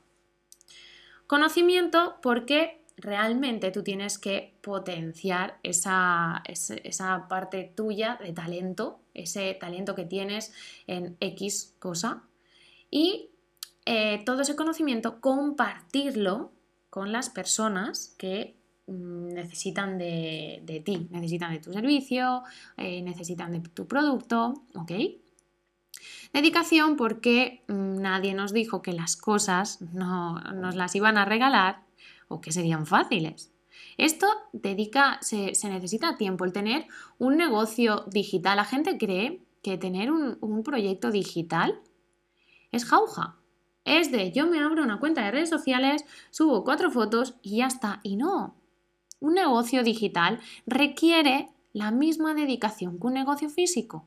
Conocimiento 1.30 2.16
porque 2.22 2.82
realmente 2.96 3.70
tú 3.70 3.84
tienes 3.84 4.18
que 4.18 4.58
potenciar 4.62 5.60
esa, 5.62 6.42
esa, 6.44 7.28
parte 7.28 7.72
tuya 7.72 8.18
de 8.20 8.32
talento, 8.32 8.98
ese 9.14 9.54
talento 9.54 9.94
que 9.94 10.04
tienes 10.04 10.52
en 10.88 11.16
X 11.20 11.76
cosa 11.78 12.24
y 12.90 13.30
eh, 13.86 14.24
todo 14.26 14.42
ese 14.42 14.56
conocimiento 14.56 15.20
compartirlo 15.20 16.50
con 16.90 17.12
las 17.12 17.30
personas 17.30 18.12
que 18.18 18.56
mm, 18.88 19.28
necesitan 19.28 19.98
de, 19.98 20.82
ti, 20.84 21.06
necesitan 21.12 21.52
de 21.52 21.60
tu 21.60 21.72
servicio, 21.72 22.42
eh, 22.76 23.02
necesitan 23.02 23.52
de 23.52 23.60
tu 23.68 23.86
producto, 23.86 24.64
¿ok? 24.74 24.90
Dedicación 26.32 26.96
porque 26.96 27.62
mm, 27.68 28.00
nadie 28.00 28.34
nos 28.34 28.52
dijo 28.52 28.82
que 28.82 28.92
las 28.92 29.16
cosas 29.16 29.80
no 29.92 30.38
nos 30.54 30.76
las 30.76 30.94
iban 30.94 31.18
a 31.18 31.24
regalar 31.24 31.82
o 32.28 32.40
que 32.40 32.52
serían 32.52 32.86
fáciles. 32.86 33.52
Esto 33.96 34.26
dedica, 34.52 35.18
se, 35.20 35.52
necesita 35.68 36.16
tiempo, 36.16 36.44
el 36.44 36.52
tener 36.52 36.86
un 37.18 37.36
negocio 37.36 38.04
digital. 38.06 38.56
La 38.56 38.64
gente 38.64 38.96
cree 38.96 39.42
que 39.62 39.76
tener 39.76 40.10
un, 40.10 40.38
un 40.40 40.62
proyecto 40.62 41.10
digital 41.10 41.80
es 42.70 42.84
jauja. 42.84 43.36
Es 43.84 44.12
de 44.12 44.30
yo 44.30 44.46
me 44.46 44.60
abro 44.60 44.84
una 44.84 45.00
cuenta 45.00 45.24
de 45.24 45.32
redes 45.32 45.50
sociales, 45.50 46.04
subo 46.30 46.64
cuatro 46.64 46.90
fotos 46.90 47.34
y 47.42 47.58
ya 47.58 47.66
está. 47.66 48.00
Y 48.02 48.16
no. 48.16 48.54
Un 49.18 49.34
negocio 49.34 49.82
digital 49.82 50.40
requiere 50.66 51.48
la 51.72 51.90
misma 51.90 52.34
dedicación 52.34 52.98
que 52.98 53.06
un 53.06 53.14
negocio 53.14 53.50
físico. 53.50 54.06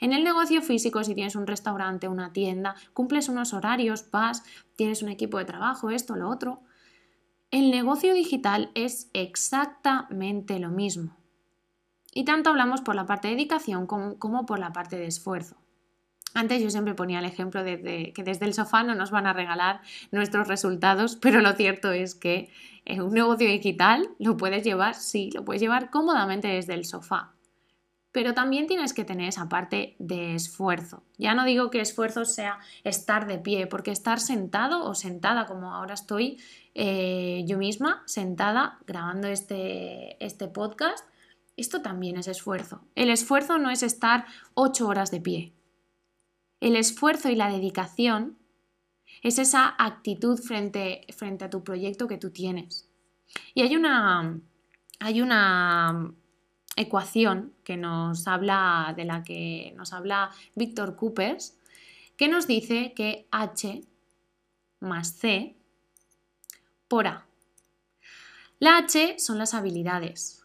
En 0.00 0.12
el 0.12 0.24
negocio 0.24 0.62
físico, 0.62 1.02
si 1.04 1.14
tienes 1.14 1.36
un 1.36 1.46
restaurante, 1.46 2.08
una 2.08 2.32
tienda, 2.32 2.74
cumples 2.92 3.28
unos 3.28 3.52
horarios, 3.52 4.10
vas, 4.10 4.42
tienes 4.76 5.02
un 5.02 5.08
equipo 5.08 5.38
de 5.38 5.44
trabajo, 5.44 5.90
esto, 5.90 6.16
lo 6.16 6.28
otro. 6.28 6.60
El 7.50 7.70
negocio 7.70 8.14
digital 8.14 8.70
es 8.74 9.10
exactamente 9.12 10.58
lo 10.58 10.70
mismo. 10.70 11.16
Y 12.12 12.24
tanto 12.24 12.50
hablamos 12.50 12.80
por 12.80 12.94
la 12.94 13.06
parte 13.06 13.28
de 13.28 13.34
dedicación 13.34 13.86
como, 13.86 14.46
por 14.46 14.58
la 14.58 14.72
parte 14.72 14.96
de 14.96 15.06
esfuerzo. 15.06 15.56
Antes 16.32 16.62
yo 16.62 16.70
siempre 16.70 16.94
ponía 16.94 17.18
el 17.18 17.24
ejemplo 17.24 17.64
de, 17.64 18.12
que 18.14 18.22
desde 18.22 18.46
el 18.46 18.54
sofá 18.54 18.84
no 18.84 18.94
nos 18.94 19.10
van 19.10 19.26
a 19.26 19.32
regalar 19.32 19.80
nuestros 20.12 20.46
resultados, 20.46 21.16
pero 21.16 21.40
lo 21.40 21.52
cierto 21.52 21.90
es 21.90 22.14
que 22.14 22.50
en 22.84 23.02
un 23.02 23.12
negocio 23.12 23.48
digital 23.48 24.08
lo 24.18 24.36
puedes 24.36 24.62
llevar, 24.62 24.94
sí, 24.94 25.30
lo 25.34 25.44
puedes 25.44 25.60
llevar 25.60 25.90
cómodamente 25.90 26.48
desde 26.48 26.74
el 26.74 26.84
sofá 26.84 27.34
pero 28.12 28.34
también 28.34 28.66
tienes 28.66 28.92
que 28.92 29.04
tener 29.04 29.28
esa 29.28 29.48
parte 29.48 29.94
de 29.98 30.34
esfuerzo. 30.34 31.04
Ya 31.16 31.34
no 31.34 31.44
digo 31.44 31.70
que 31.70 31.80
esfuerzo 31.80 32.24
sea 32.24 32.58
estar 32.82 33.26
de 33.26 33.38
pie, 33.38 33.66
porque 33.66 33.92
estar 33.92 34.18
sentado 34.18 34.84
o 34.84 34.94
sentada, 34.94 35.46
como 35.46 35.72
ahora 35.72 35.94
estoy 35.94 36.38
eh, 36.74 37.44
yo 37.46 37.58
misma, 37.58 38.02
sentada 38.06 38.78
grabando 38.86 39.28
este, 39.28 40.22
este 40.24 40.48
podcast, 40.48 41.04
esto 41.56 41.82
también 41.82 42.16
es 42.16 42.26
esfuerzo. 42.26 42.82
El 42.94 43.10
esfuerzo 43.10 43.58
no 43.58 43.70
es 43.70 43.82
estar 43.82 44.26
ocho 44.54 44.88
horas 44.88 45.10
de 45.10 45.20
pie. 45.20 45.52
El 46.60 46.76
esfuerzo 46.76 47.28
y 47.28 47.36
la 47.36 47.50
dedicación 47.50 48.38
es 49.22 49.38
esa 49.38 49.74
actitud 49.78 50.38
frente, 50.38 51.06
frente 51.16 51.44
a 51.44 51.50
tu 51.50 51.62
proyecto 51.62 52.08
que 52.08 52.18
tú 52.18 52.30
tienes. 52.30 52.88
Y 53.54 53.62
hay 53.62 53.76
una, 53.76 54.40
hay 54.98 55.20
una 55.20 56.12
ecuación 56.76 57.52
que 57.64 57.76
nos 57.76 58.26
habla, 58.26 58.94
de 58.96 59.04
la 59.04 59.22
que 59.22 59.72
nos 59.76 59.92
habla 59.92 60.30
Víctor 60.54 60.96
Coopers, 60.96 61.56
que 62.16 62.28
nos 62.28 62.46
dice 62.46 62.92
que 62.94 63.26
H 63.30 63.82
más 64.80 65.12
C 65.14 65.56
por 66.88 67.06
A. 67.06 67.26
La 68.58 68.78
H 68.78 69.18
son 69.18 69.38
las 69.38 69.54
habilidades, 69.54 70.44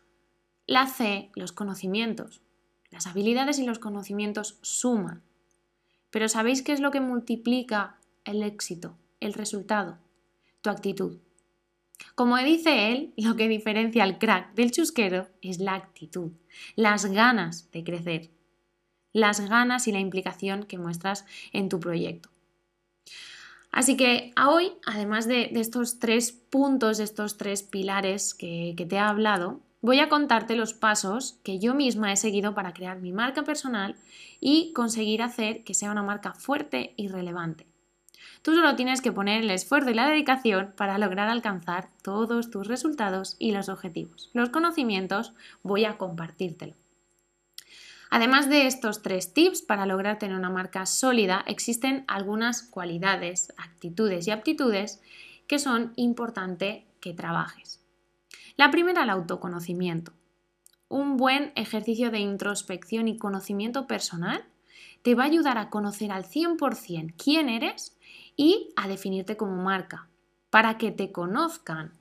la 0.68 0.88
C 0.88 1.32
los 1.36 1.52
conocimientos. 1.52 2.42
Las 2.92 3.08
habilidades 3.08 3.60
y 3.60 3.66
los 3.66 3.78
conocimientos 3.78 4.58
suman. 4.62 5.22
Pero 6.12 6.30
¿sabéis 6.30 6.62
qué 6.62 6.72
es 6.72 6.80
lo 6.80 6.92
que 6.92 7.02
multiplica 7.02 7.98
el 8.24 8.42
éxito, 8.42 8.98
el 9.20 9.34
resultado? 9.34 9.98
Tu 10.62 10.70
actitud. 10.70 11.18
Como 12.16 12.38
dice 12.38 12.92
él, 12.92 13.14
lo 13.18 13.36
que 13.36 13.48
diferencia 13.48 14.04
al 14.04 14.18
crack 14.18 14.54
del 14.54 14.72
chusquero 14.72 15.28
es 15.42 15.60
la 15.60 15.76
actitud, 15.76 16.32
las 16.76 17.06
ganas 17.06 17.72
de 17.72 17.84
crecer, 17.84 18.32
las 19.14 19.40
ganas 19.42 19.88
y 19.88 19.92
la 19.92 20.00
implicación 20.00 20.64
que 20.64 20.78
muestras 20.78 21.26
en 21.54 21.70
tu 21.70 21.80
proyecto. 21.80 22.30
Así 23.72 23.98
que 23.98 24.34
hoy, 24.42 24.72
además 24.86 25.28
de, 25.28 25.52
estos 25.56 26.00
tres 26.00 26.32
puntos, 26.32 26.98
de 26.98 27.04
estos 27.04 27.38
tres 27.38 27.64
pilares 27.64 28.34
que 28.34 28.74
te 28.78 28.96
he 28.96 29.00
hablado, 29.00 29.62
voy 29.86 30.00
a 30.00 30.10
contarte 30.10 30.56
los 30.56 30.74
pasos 30.74 31.40
que 31.44 31.60
yo 31.60 31.76
misma 31.76 32.12
he 32.12 32.16
seguido 32.16 32.56
para 32.56 32.74
crear 32.74 33.00
mi 33.00 33.12
marca 33.12 33.44
personal 33.44 33.96
y 34.40 34.74
conseguir 34.74 35.22
hacer 35.22 35.64
que 35.64 35.76
sea 35.76 35.92
una 35.92 36.02
marca 36.02 36.34
fuerte 36.34 36.94
y 36.98 37.08
relevante. 37.08 37.68
Tú 38.42 38.54
solo 38.54 38.76
tienes 38.76 39.02
que 39.02 39.12
poner 39.12 39.42
el 39.42 39.52
esfuerzo 39.52 39.90
y 39.90 39.94
la 39.94 40.08
dedicación 40.08 40.74
para 40.78 40.98
lograr 40.98 41.30
alcanzar 41.30 41.90
todos 42.02 42.50
tus 42.50 42.68
resultados 42.68 43.36
y 43.40 43.52
los 43.52 43.70
objetivos. 43.70 44.30
Los 44.34 44.50
conocimientos 44.50 45.34
voy 45.64 45.86
a 45.86 45.98
compartírtelo. 45.98 46.76
Además 48.10 48.50
de 48.50 48.68
estos 48.68 49.02
tres 49.02 49.34
tips 49.34 49.62
para 49.62 49.86
lograr 49.86 50.20
tener 50.20 50.38
una 50.38 50.50
marca 50.50 50.86
sólida, 50.86 51.44
existen 51.48 52.06
algunas 52.08 52.62
cualidades, 52.64 53.54
actitudes 53.58 54.28
y 54.28 54.32
aptitudes 54.32 55.02
que 55.48 55.60
son 55.60 55.94
importante 55.96 56.86
que 57.02 57.14
trabajes. 57.14 57.82
La 58.58 58.72
primera, 58.72 59.04
el 59.04 59.10
autoconocimiento. 59.10 60.14
Un 60.88 61.18
buen 61.18 61.52
ejercicio 61.56 62.12
de 62.12 62.20
introspección 62.20 63.08
y 63.08 63.18
conocimiento 63.18 63.88
personal 63.88 64.46
te 65.02 65.14
va 65.14 65.24
a 65.24 65.28
ayudar 65.28 65.58
a 65.58 65.70
conocer 65.70 66.12
al 66.12 66.26
100% 66.26 67.16
quién 67.18 67.50
eres 67.50 67.95
y 68.36 68.74
a 68.76 68.88
definirte 68.88 69.38
como 69.38 69.56
marca, 69.56 70.10
para 70.50 70.78
que 70.78 70.92
te 70.92 71.12
conozcan 71.12 71.94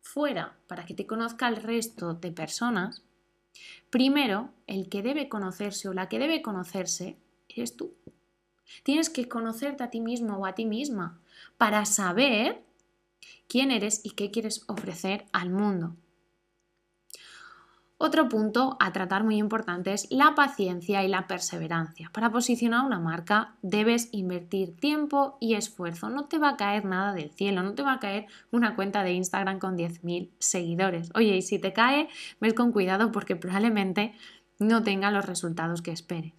fuera, 0.00 0.56
para 0.66 0.84
que 0.84 0.94
te 0.94 1.06
conozca 1.06 1.48
el 1.48 1.56
resto 1.56 2.14
de 2.14 2.30
personas, 2.30 3.02
primero 3.90 4.50
el 4.66 4.88
que 4.88 5.02
debe 5.02 5.28
conocerse 5.28 5.88
o 5.88 5.94
la 5.94 6.08
que 6.08 6.18
debe 6.18 6.42
conocerse 6.42 7.16
eres 7.48 7.76
tú. 7.76 7.94
Tienes 8.82 9.10
que 9.10 9.28
conocerte 9.28 9.82
a 9.82 9.90
ti 9.90 10.00
mismo 10.00 10.36
o 10.36 10.46
a 10.46 10.54
ti 10.54 10.66
misma 10.66 11.20
para 11.58 11.84
saber 11.84 12.62
quién 13.48 13.70
eres 13.70 14.00
y 14.04 14.10
qué 14.10 14.30
quieres 14.30 14.64
ofrecer 14.68 15.26
al 15.32 15.50
mundo. 15.50 15.96
Otro 18.04 18.28
punto 18.28 18.76
a 18.80 18.92
tratar 18.92 19.24
muy 19.24 19.38
importante 19.38 19.94
es 19.94 20.06
la 20.10 20.34
paciencia 20.34 21.02
y 21.02 21.08
la 21.08 21.26
perseverancia. 21.26 22.10
Para 22.12 22.30
posicionar 22.30 22.84
una 22.84 23.00
marca 23.00 23.54
debes 23.62 24.10
invertir 24.12 24.76
tiempo 24.76 25.38
y 25.40 25.54
esfuerzo. 25.54 26.10
No 26.10 26.26
te 26.26 26.36
va 26.36 26.50
a 26.50 26.56
caer 26.58 26.84
nada 26.84 27.14
del 27.14 27.30
cielo, 27.30 27.62
no 27.62 27.72
te 27.72 27.82
va 27.82 27.94
a 27.94 28.00
caer 28.00 28.26
una 28.50 28.76
cuenta 28.76 29.04
de 29.04 29.12
Instagram 29.12 29.58
con 29.58 29.78
10.000 29.78 30.28
seguidores. 30.38 31.12
Oye, 31.14 31.34
y 31.34 31.40
si 31.40 31.58
te 31.58 31.72
cae, 31.72 32.10
ves 32.42 32.52
con 32.52 32.72
cuidado 32.72 33.10
porque 33.10 33.36
probablemente 33.36 34.12
no 34.58 34.82
tenga 34.82 35.10
los 35.10 35.24
resultados 35.24 35.80
que 35.80 35.92
esperes. 35.92 36.34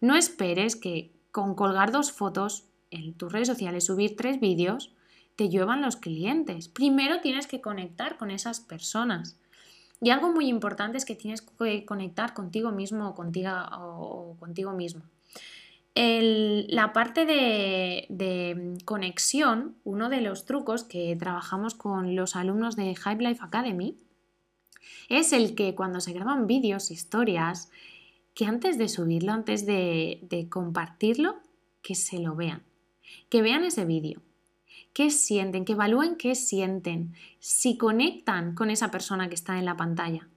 No 0.00 0.16
esperes 0.16 0.76
que 0.76 1.12
con 1.30 1.54
colgar 1.54 1.92
dos 1.92 2.10
fotos 2.10 2.64
en 2.90 3.12
tus 3.12 3.30
redes 3.30 3.48
sociales, 3.48 3.84
subir 3.84 4.16
tres 4.16 4.40
vídeos, 4.40 4.94
te 5.36 5.50
lluevan 5.50 5.82
los 5.82 5.96
clientes. 5.96 6.68
Primero 6.68 7.20
tienes 7.20 7.46
que 7.46 7.60
conectar 7.60 8.16
con 8.16 8.30
esas 8.30 8.60
personas. 8.60 9.36
Y 10.02 10.10
algo 10.10 10.32
muy 10.32 10.48
importante 10.48 10.98
es 10.98 11.04
que 11.04 11.14
tienes 11.14 11.42
que 11.42 11.84
conectar 11.84 12.34
contigo 12.34 12.72
mismo 12.72 13.08
o 13.08 13.14
contigo, 13.14 13.50
o, 13.78 14.36
contigo 14.40 14.72
mismo. 14.72 15.02
la 15.94 16.92
parte 16.92 17.24
de, 17.24 18.76
conexión, 18.84 19.76
uno 19.84 20.08
de 20.08 20.20
los 20.20 20.44
trucos 20.44 20.82
que 20.82 21.14
trabajamos 21.16 21.74
con 21.74 22.16
los 22.16 22.34
alumnos 22.34 22.74
de 22.74 22.96
Hype 22.96 23.22
Life 23.22 23.44
Academy, 23.44 23.96
es 25.08 25.32
el 25.32 25.54
que 25.54 25.76
cuando 25.76 26.00
se 26.00 26.12
graban 26.12 26.48
vídeos, 26.48 26.90
historias, 26.90 27.70
que 28.34 28.46
antes 28.46 28.78
de 28.78 28.88
subirlo, 28.88 29.30
antes 29.30 29.66
de 29.66 30.46
compartirlo, 30.50 31.36
que 31.80 31.94
se 31.94 32.18
lo 32.18 32.34
vean, 32.34 32.64
que 33.28 33.40
vean 33.40 33.64
ese 33.64 33.84
vídeo, 33.84 34.20
qué 34.92 35.10
sienten, 35.10 35.64
que 35.64 35.72
evalúen 35.72 36.16
qué 36.16 36.34
sienten, 36.34 37.14
si 37.38 37.76
conectan 37.76 38.54
con 38.54 38.70
esa 38.70 38.90
persona 38.90 39.28
que 39.28 39.34
está 39.34 39.58
en 39.58 39.64
la 39.64 39.76
pantalla. 39.76 40.28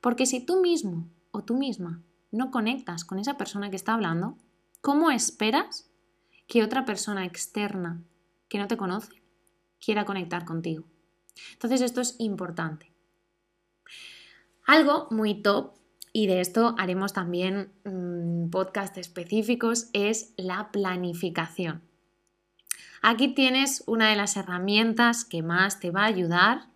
Porque 0.00 0.26
si 0.26 0.44
tú 0.44 0.60
mismo 0.60 1.08
o 1.30 1.42
tú 1.42 1.56
misma 1.56 2.02
no 2.30 2.50
conectas 2.50 3.04
con 3.04 3.18
esa 3.18 3.36
persona 3.36 3.70
que 3.70 3.76
está 3.76 3.94
hablando, 3.94 4.36
¿cómo 4.80 5.10
esperas 5.10 5.90
que 6.46 6.62
otra 6.62 6.84
persona 6.84 7.24
externa 7.24 8.02
que 8.48 8.58
no 8.58 8.68
te 8.68 8.76
conoce 8.76 9.22
quiera 9.80 10.04
conectar 10.04 10.44
contigo? 10.44 10.84
Entonces 11.52 11.80
esto 11.80 12.00
es 12.00 12.16
importante. 12.18 12.92
Algo 14.66 15.08
muy 15.10 15.42
top 15.42 15.74
y 16.12 16.26
de 16.26 16.40
esto 16.40 16.74
haremos 16.78 17.12
también 17.12 17.72
mm, 17.84 18.50
podcast 18.50 18.96
específicos, 18.98 19.88
es 19.92 20.34
la 20.36 20.70
planificación. 20.70 21.82
Aquí 23.04 23.34
tienes 23.34 23.82
una 23.88 24.10
de 24.10 24.16
las 24.16 24.36
herramientas 24.36 25.24
que 25.24 25.42
más 25.42 25.80
te 25.80 25.90
va 25.90 26.02
a 26.02 26.06
ayudar, 26.06 26.68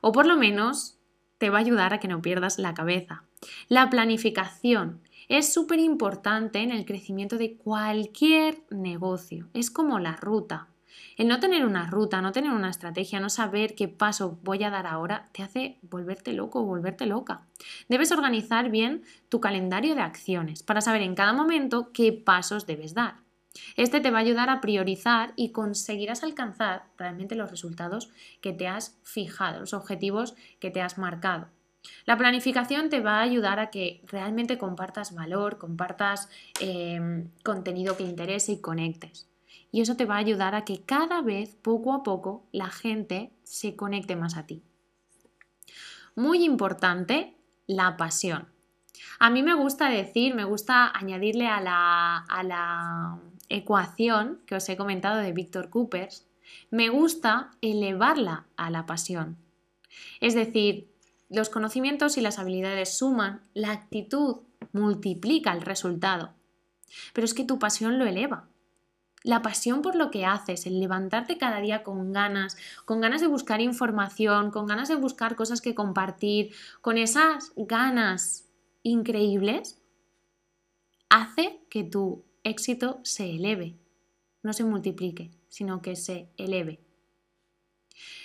o 0.00 0.12
por 0.12 0.24
lo 0.24 0.36
menos 0.36 0.96
te 1.38 1.50
va 1.50 1.58
a 1.58 1.60
ayudar 1.60 1.92
a 1.92 1.98
que 1.98 2.06
no 2.06 2.22
pierdas 2.22 2.60
la 2.60 2.72
cabeza. 2.72 3.24
La 3.66 3.90
planificación 3.90 5.00
es 5.28 5.52
súper 5.52 5.80
importante 5.80 6.60
en 6.60 6.70
el 6.70 6.84
crecimiento 6.84 7.36
de 7.36 7.56
cualquier 7.56 8.62
negocio. 8.70 9.48
Es 9.54 9.72
como 9.72 9.98
la 9.98 10.14
ruta. 10.14 10.68
El 11.16 11.26
no 11.26 11.40
tener 11.40 11.66
una 11.66 11.90
ruta, 11.90 12.22
no 12.22 12.30
tener 12.30 12.52
una 12.52 12.70
estrategia, 12.70 13.18
no 13.18 13.28
saber 13.28 13.74
qué 13.74 13.88
paso 13.88 14.38
voy 14.44 14.62
a 14.62 14.70
dar 14.70 14.86
ahora, 14.86 15.28
te 15.32 15.42
hace 15.42 15.78
volverte 15.82 16.32
loco 16.32 16.60
o 16.60 16.64
volverte 16.64 17.06
loca. 17.06 17.42
Debes 17.88 18.12
organizar 18.12 18.70
bien 18.70 19.02
tu 19.28 19.40
calendario 19.40 19.96
de 19.96 20.02
acciones 20.02 20.62
para 20.62 20.80
saber 20.80 21.02
en 21.02 21.16
cada 21.16 21.32
momento 21.32 21.90
qué 21.92 22.12
pasos 22.12 22.66
debes 22.66 22.94
dar. 22.94 23.25
Este 23.76 24.00
te 24.00 24.10
va 24.10 24.18
a 24.18 24.22
ayudar 24.22 24.50
a 24.50 24.60
priorizar 24.60 25.32
y 25.36 25.50
conseguirás 25.50 26.22
alcanzar 26.22 26.86
realmente 26.96 27.34
los 27.34 27.50
resultados 27.50 28.10
que 28.40 28.52
te 28.52 28.68
has 28.68 28.98
fijado, 29.02 29.60
los 29.60 29.74
objetivos 29.74 30.34
que 30.60 30.70
te 30.70 30.82
has 30.82 30.98
marcado. 30.98 31.48
La 32.04 32.16
planificación 32.16 32.88
te 32.88 33.00
va 33.00 33.18
a 33.18 33.22
ayudar 33.22 33.60
a 33.60 33.70
que 33.70 34.02
realmente 34.08 34.58
compartas 34.58 35.14
valor, 35.14 35.58
compartas 35.58 36.28
eh, 36.60 37.28
contenido 37.44 37.96
que 37.96 38.02
interese 38.02 38.52
y 38.52 38.60
conectes 38.60 39.28
y 39.76 39.82
eso 39.82 39.94
te 39.94 40.06
va 40.06 40.14
a 40.14 40.20
ayudar 40.20 40.54
a 40.54 40.64
que 40.64 40.82
cada 40.84 41.20
vez, 41.20 41.54
poco 41.56 41.92
a 41.92 42.02
poco, 42.02 42.46
la 42.50 42.70
gente 42.70 43.30
se 43.42 43.76
conecte 43.76 44.16
más 44.16 44.36
a 44.38 44.46
ti. 44.46 44.62
Muy 46.14 46.44
importante, 46.44 47.36
la 47.66 47.98
pasión. 47.98 48.48
A 49.18 49.28
mí 49.28 49.42
me 49.42 49.54
gusta 49.54 49.90
decir, 49.90 50.34
me 50.34 50.44
gusta 50.44 50.90
añadirle 50.96 51.48
a 51.48 51.60
la, 51.60 52.16
a 52.16 52.42
la 52.42 53.18
ecuación 53.48 54.40
que 54.46 54.56
os 54.56 54.68
he 54.68 54.76
comentado 54.76 55.20
de 55.20 55.32
Víctor 55.32 55.70
Coopers, 55.70 56.26
me 56.70 56.88
gusta 56.88 57.52
elevarla 57.60 58.46
a 58.56 58.70
la 58.70 58.86
pasión. 58.86 59.36
Es 60.20 60.34
decir, 60.34 60.88
los 61.28 61.48
conocimientos 61.48 62.16
y 62.18 62.20
las 62.20 62.38
habilidades 62.38 62.96
suman, 62.96 63.42
la 63.54 63.72
actitud 63.72 64.38
multiplica 64.72 65.52
el 65.52 65.62
resultado. 65.62 66.34
Pero 67.12 67.24
es 67.24 67.34
que 67.34 67.44
tu 67.44 67.58
pasión 67.58 67.98
lo 67.98 68.06
eleva 68.06 68.48
la 69.26 69.42
pasión 69.42 69.82
por 69.82 69.96
lo 69.96 70.12
que 70.12 70.24
haces, 70.24 70.66
el 70.66 70.78
levantarte 70.78 71.36
cada 71.36 71.60
día 71.60 71.82
con 71.82 72.12
ganas, 72.12 72.56
con 72.84 73.00
ganas 73.00 73.20
de 73.20 73.26
buscar 73.26 73.60
información, 73.60 74.52
con 74.52 74.66
ganas 74.66 74.88
de 74.88 74.94
buscar 74.94 75.34
cosas 75.34 75.60
que 75.60 75.74
compartir, 75.74 76.54
con 76.80 76.96
esas 76.96 77.52
ganas 77.56 78.48
increíbles, 78.84 79.82
hace 81.08 81.60
que 81.68 81.82
tu 81.82 82.24
éxito 82.46 83.00
se 83.02 83.30
eleve, 83.30 83.76
no 84.42 84.52
se 84.52 84.64
multiplique, 84.64 85.30
sino 85.48 85.82
que 85.82 85.96
se 85.96 86.28
eleve. 86.36 86.80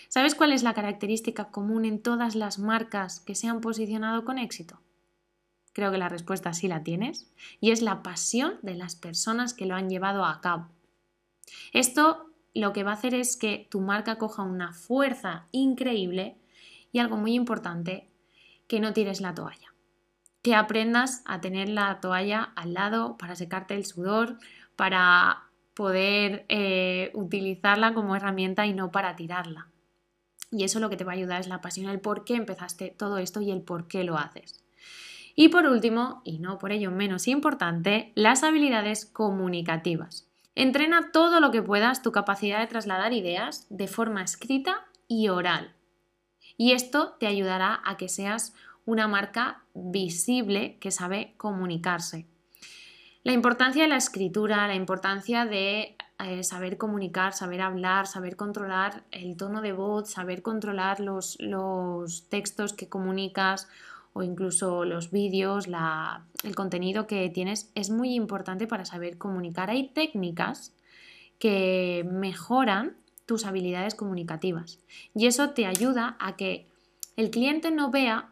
¿Sabes 0.09 0.35
cuál 0.35 0.51
es 0.51 0.61
la 0.61 0.73
característica 0.73 1.51
común 1.51 1.85
en 1.85 2.01
todas 2.01 2.35
las 2.35 2.59
marcas 2.59 3.19
que 3.19 3.33
se 3.33 3.47
han 3.47 3.61
posicionado 3.61 4.23
con 4.25 4.37
éxito? 4.37 4.79
Creo 5.73 5.91
que 5.91 5.97
la 5.97 6.09
respuesta 6.09 6.53
sí 6.53 6.67
la 6.67 6.83
tienes, 6.83 7.31
y 7.61 7.71
es 7.71 7.81
la 7.81 8.03
pasión 8.03 8.59
de 8.61 8.75
las 8.75 8.95
personas 8.95 9.53
que 9.53 9.65
lo 9.65 9.75
han 9.75 9.89
llevado 9.89 10.25
a 10.25 10.41
cabo. 10.41 10.67
Esto 11.71 12.29
lo 12.53 12.73
que 12.73 12.83
va 12.83 12.91
a 12.91 12.95
hacer 12.95 13.15
es 13.15 13.37
que 13.37 13.67
tu 13.71 13.79
marca 13.79 14.17
coja 14.17 14.43
una 14.43 14.73
fuerza 14.73 15.47
increíble 15.51 16.37
y 16.91 16.99
algo 16.99 17.15
muy 17.15 17.33
importante, 17.33 18.09
que 18.67 18.79
no 18.79 18.93
tires 18.93 19.21
la 19.21 19.33
toalla. 19.33 19.70
Que 20.41 20.55
aprendas 20.55 21.21
a 21.25 21.41
tener 21.41 21.69
la 21.69 21.99
toalla 21.99 22.51
al 22.55 22.73
lado 22.73 23.17
para 23.17 23.35
secarte 23.35 23.75
el 23.75 23.85
sudor, 23.85 24.37
para 24.75 25.43
poder 25.73 26.45
eh, 26.49 27.11
utilizarla 27.13 27.93
como 27.93 28.15
herramienta 28.15 28.65
y 28.65 28.73
no 28.73 28.91
para 28.91 29.15
tirarla. 29.15 29.67
Y 30.51 30.63
eso 30.63 30.79
lo 30.79 30.89
que 30.89 30.97
te 30.97 31.03
va 31.03 31.13
a 31.13 31.15
ayudar 31.15 31.39
es 31.39 31.47
la 31.47 31.61
pasión, 31.61 31.89
el 31.89 32.01
por 32.01 32.25
qué 32.25 32.35
empezaste 32.35 32.93
todo 32.97 33.17
esto 33.17 33.41
y 33.41 33.51
el 33.51 33.61
por 33.61 33.87
qué 33.87 34.03
lo 34.03 34.17
haces. 34.17 34.63
Y 35.35 35.49
por 35.49 35.65
último, 35.65 36.21
y 36.25 36.39
no 36.39 36.57
por 36.59 36.71
ello 36.71 36.91
menos 36.91 37.27
importante, 37.27 38.11
las 38.15 38.43
habilidades 38.43 39.05
comunicativas. 39.05 40.27
Entrena 40.55 41.11
todo 41.13 41.39
lo 41.39 41.51
que 41.51 41.61
puedas 41.61 42.01
tu 42.01 42.11
capacidad 42.11 42.59
de 42.59 42.67
trasladar 42.67 43.13
ideas 43.13 43.65
de 43.69 43.87
forma 43.87 44.23
escrita 44.23 44.85
y 45.07 45.29
oral. 45.29 45.73
Y 46.57 46.73
esto 46.73 47.15
te 47.19 47.27
ayudará 47.27 47.81
a 47.85 47.95
que 47.95 48.09
seas 48.09 48.53
una 48.85 49.07
marca 49.07 49.63
visible 49.73 50.77
que 50.79 50.91
sabe 50.91 51.33
comunicarse. 51.37 52.25
La 53.23 53.33
importancia 53.33 53.83
de 53.83 53.89
la 53.89 53.97
escritura, 53.97 54.67
la 54.67 54.75
importancia 54.75 55.45
de 55.45 55.95
eh, 56.23 56.43
saber 56.43 56.77
comunicar, 56.77 57.33
saber 57.33 57.61
hablar, 57.61 58.07
saber 58.07 58.35
controlar 58.35 59.03
el 59.11 59.37
tono 59.37 59.61
de 59.61 59.73
voz, 59.73 60.09
saber 60.09 60.41
controlar 60.41 60.99
los, 60.99 61.37
los 61.39 62.27
textos 62.29 62.73
que 62.73 62.89
comunicas 62.89 63.67
o 64.13 64.23
incluso 64.23 64.83
los 64.85 65.11
vídeos, 65.11 65.67
el 66.43 66.55
contenido 66.55 67.07
que 67.07 67.29
tienes 67.29 67.71
es 67.75 67.89
muy 67.89 68.13
importante 68.13 68.67
para 68.67 68.85
saber 68.85 69.17
comunicar. 69.17 69.69
Hay 69.69 69.89
técnicas 69.89 70.73
que 71.39 72.05
mejoran 72.11 72.97
tus 73.25 73.45
habilidades 73.45 73.95
comunicativas 73.95 74.79
y 75.15 75.27
eso 75.27 75.51
te 75.51 75.65
ayuda 75.65 76.17
a 76.19 76.35
que 76.35 76.67
el 77.15 77.29
cliente 77.29 77.71
no 77.71 77.89
vea 77.89 78.30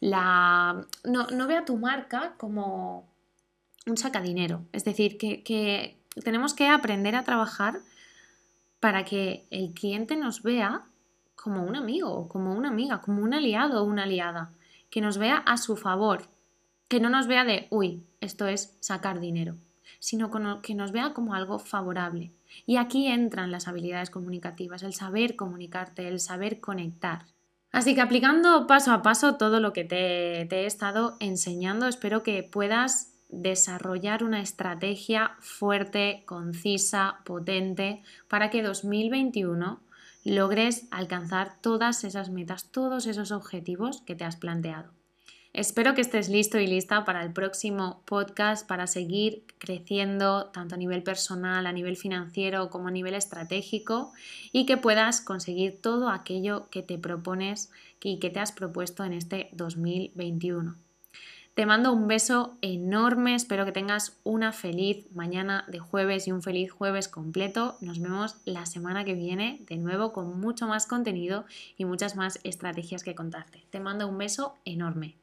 la 0.00 0.86
no, 1.04 1.46
vea 1.46 1.64
tu 1.64 1.76
marca 1.76 2.34
como 2.36 3.08
un 3.86 3.96
sacadinero. 3.96 4.64
Es 4.72 4.84
decir, 4.84 5.18
que, 5.18 5.42
que 5.42 5.98
tenemos 6.22 6.54
que 6.54 6.68
aprender 6.68 7.16
a 7.16 7.24
trabajar 7.24 7.80
para 8.80 9.04
que 9.04 9.46
el 9.50 9.72
cliente 9.72 10.16
nos 10.16 10.42
vea 10.42 10.84
como 11.34 11.62
un 11.62 11.76
amigo, 11.76 12.28
como 12.28 12.52
una 12.52 12.68
amiga, 12.68 13.00
como 13.00 13.22
un 13.22 13.34
aliado 13.34 13.82
o 13.82 13.84
una 13.84 14.04
aliada 14.04 14.52
que 14.90 15.00
nos 15.00 15.18
vea 15.18 15.36
a 15.36 15.56
su 15.56 15.76
favor, 15.76 16.28
que 16.88 17.00
no 17.00 17.10
nos 17.10 17.26
vea 17.26 17.44
de, 17.44 17.68
uy, 17.70 18.04
esto 18.20 18.46
es 18.46 18.76
sacar 18.80 19.20
dinero, 19.20 19.56
sino 19.98 20.30
que 20.62 20.74
nos 20.74 20.92
vea 20.92 21.12
como 21.12 21.34
algo 21.34 21.58
favorable. 21.58 22.32
Y 22.66 22.76
aquí 22.76 23.06
entran 23.06 23.50
las 23.50 23.68
habilidades 23.68 24.10
comunicativas, 24.10 24.82
el 24.82 24.94
saber 24.94 25.36
comunicarte, 25.36 26.08
el 26.08 26.20
saber 26.20 26.60
conectar. 26.60 27.26
Así 27.70 27.94
que 27.94 28.00
aplicando 28.00 28.66
paso 28.66 28.92
a 28.92 29.02
paso 29.02 29.36
todo 29.36 29.60
lo 29.60 29.72
que 29.72 29.84
te, 29.84 30.42
he 30.42 30.66
estado 30.66 31.16
enseñando, 31.20 31.86
espero 31.86 32.22
que 32.22 32.42
puedas 32.42 33.14
desarrollar 33.28 34.24
una 34.24 34.40
estrategia 34.40 35.36
fuerte, 35.40 36.22
concisa, 36.24 37.18
potente, 37.24 38.02
para 38.26 38.48
que 38.48 38.62
2021 38.62 39.80
logres 40.24 40.88
alcanzar 40.90 41.60
todas 41.60 42.04
esas 42.04 42.30
metas, 42.30 42.70
todos 42.70 43.06
esos 43.06 43.32
objetivos 43.32 44.02
que 44.02 44.14
te 44.14 44.24
has 44.24 44.36
planteado. 44.36 44.97
Espero 45.58 45.96
que 45.96 46.02
estés 46.02 46.28
listo 46.28 46.60
y 46.60 46.68
lista 46.68 47.04
para 47.04 47.20
el 47.20 47.32
próximo 47.32 48.00
podcast 48.04 48.64
para 48.64 48.86
seguir 48.86 49.42
creciendo 49.58 50.50
tanto 50.52 50.76
a 50.76 50.78
nivel 50.78 51.02
personal, 51.02 51.66
a 51.66 51.72
nivel 51.72 51.96
financiero 51.96 52.70
como 52.70 52.86
a 52.86 52.92
nivel 52.92 53.14
estratégico 53.14 54.12
y 54.52 54.66
que 54.66 54.76
puedas 54.76 55.20
conseguir 55.20 55.82
todo 55.82 56.10
aquello 56.10 56.70
que 56.70 56.84
te 56.84 56.96
propones 56.96 57.72
y 58.00 58.20
que 58.20 58.30
te 58.30 58.38
has 58.38 58.52
propuesto 58.52 59.02
en 59.02 59.14
este 59.14 59.48
2021. 59.50 60.76
Te 61.54 61.66
mando 61.66 61.92
un 61.92 62.06
beso 62.06 62.56
enorme, 62.62 63.34
espero 63.34 63.64
que 63.64 63.72
tengas 63.72 64.16
una 64.22 64.52
feliz 64.52 65.10
mañana 65.10 65.64
de 65.66 65.80
jueves 65.80 66.28
y 66.28 66.30
un 66.30 66.40
feliz 66.40 66.70
jueves 66.70 67.08
completo. 67.08 67.78
Nos 67.80 67.98
vemos 67.98 68.36
la 68.44 68.64
semana 68.64 69.04
que 69.04 69.14
viene 69.14 69.64
de 69.66 69.76
nuevo 69.76 70.12
con 70.12 70.38
mucho 70.38 70.68
más 70.68 70.86
contenido 70.86 71.46
y 71.76 71.84
muchas 71.84 72.14
más 72.14 72.38
estrategias 72.44 73.02
que 73.02 73.16
contarte. 73.16 73.64
Te 73.70 73.80
mando 73.80 74.06
un 74.06 74.18
beso 74.18 74.54
enorme. 74.64 75.16